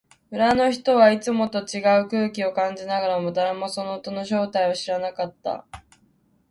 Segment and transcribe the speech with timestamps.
[0.31, 5.67] 村の人々はいつもと違う空気を感じながらも、誰もその音の正体を知らなかった。